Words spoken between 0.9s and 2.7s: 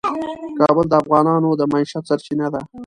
افغانانو د معیشت سرچینه ده.